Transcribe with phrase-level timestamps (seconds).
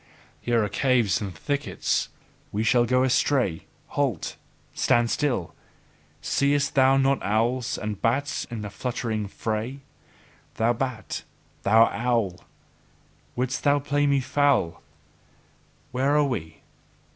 [0.41, 2.09] Here are caves and thickets:
[2.51, 3.65] we shall go astray!
[3.89, 4.35] Halt!
[4.73, 5.53] Stand still!
[6.23, 9.81] Seest thou not owls and bats in fluttering fray?
[10.55, 11.21] Thou bat!
[11.61, 12.31] Thou owl!
[12.31, 12.45] Thou
[13.35, 14.81] wouldst play me foul?
[15.91, 16.61] Where are we?